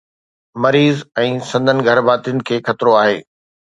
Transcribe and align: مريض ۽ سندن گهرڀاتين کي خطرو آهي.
مريض 0.63 0.95
۽ 1.25 1.29
سندن 1.51 1.77
گهرڀاتين 1.91 2.37
کي 2.51 2.57
خطرو 2.67 2.91
آهي. 3.07 3.19